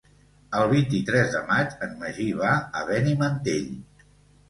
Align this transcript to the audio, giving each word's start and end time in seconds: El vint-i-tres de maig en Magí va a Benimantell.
El 0.59 0.63
vint-i-tres 0.71 1.29
de 1.35 1.43
maig 1.51 1.77
en 1.89 1.95
Magí 2.01 2.29
va 2.43 2.57
a 2.81 2.85
Benimantell. 2.91 3.73